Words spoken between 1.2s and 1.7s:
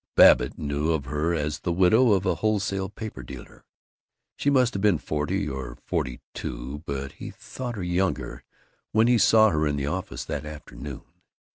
as